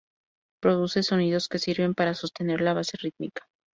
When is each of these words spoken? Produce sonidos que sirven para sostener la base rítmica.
Produce 0.63 1.03
sonidos 1.03 1.47
que 1.47 1.59
sirven 1.59 1.93
para 1.93 2.15
sostener 2.15 2.59
la 2.61 2.73
base 2.73 2.97
rítmica. 2.97 3.45